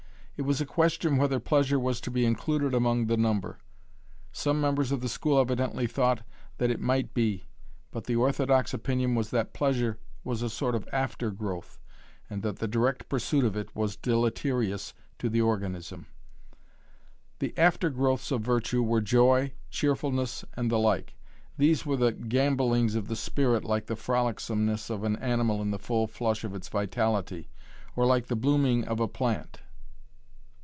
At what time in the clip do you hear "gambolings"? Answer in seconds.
22.13-22.95